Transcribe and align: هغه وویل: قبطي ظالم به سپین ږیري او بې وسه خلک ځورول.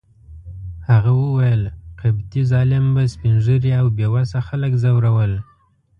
هغه 0.89 1.11
وویل: 1.23 1.63
قبطي 1.99 2.41
ظالم 2.51 2.85
به 2.95 3.03
سپین 3.13 3.35
ږیري 3.45 3.71
او 3.79 3.87
بې 3.97 4.07
وسه 4.13 4.37
خلک 4.47 4.71
ځورول. 4.83 5.33